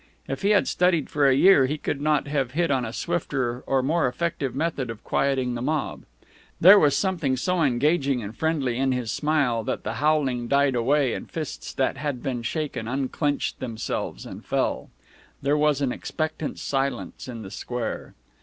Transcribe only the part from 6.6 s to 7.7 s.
was something so